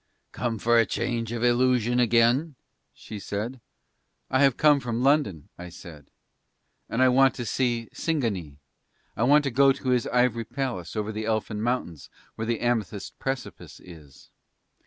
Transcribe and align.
"Come 0.31 0.57
for 0.57 0.79
a 0.79 0.85
change 0.87 1.31
of 1.31 1.43
illusion 1.43 1.99
again?" 1.99 2.55
she 2.91 3.19
said. 3.19 3.61
"I 4.31 4.41
have 4.41 4.57
come 4.57 4.79
from 4.79 5.03
London," 5.03 5.49
I 5.59 5.69
said. 5.69 6.09
"And 6.89 7.03
I 7.03 7.07
want 7.09 7.35
to 7.35 7.45
see 7.45 7.87
Singanee. 7.93 8.57
I 9.15 9.21
want 9.21 9.43
to 9.43 9.51
go 9.51 9.71
to 9.71 9.89
his 9.89 10.07
ivory 10.07 10.45
palace 10.45 10.95
over 10.95 11.11
the 11.11 11.25
elfin 11.27 11.61
mountains 11.61 12.09
where 12.33 12.47
the 12.47 12.61
amethyst 12.61 13.19
precipice 13.19 13.79
is." 13.79 14.31